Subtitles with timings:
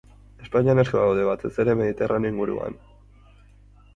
[0.45, 2.79] Espainian asko daude, batez ere Mediterraneo inguruan.